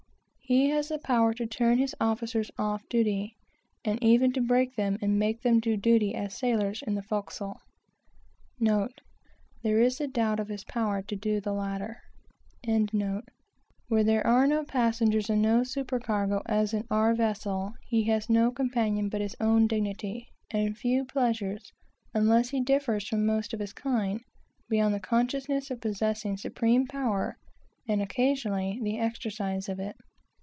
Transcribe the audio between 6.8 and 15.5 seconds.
in the forecastle. When there are no passengers and